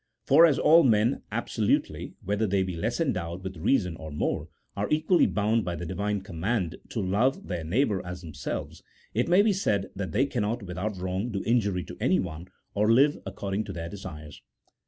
[0.25, 4.49] For as all men abso lutely (whether they be less endowed with reason or more)
[4.75, 8.81] are equally bound by the Divine command to love their neighbour as themselves,
[9.13, 13.19] it may be said that they cannot, without wrong, do injury to anyone, or live
[13.27, 14.41] according to their desires.